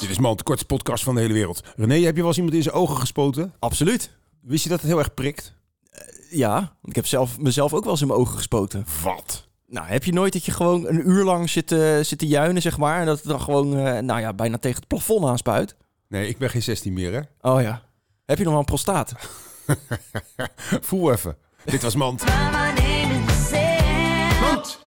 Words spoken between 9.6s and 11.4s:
Nou, heb je nooit dat je gewoon een uur